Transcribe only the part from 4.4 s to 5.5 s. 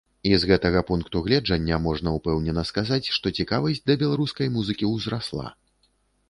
музыкі ўзрасла.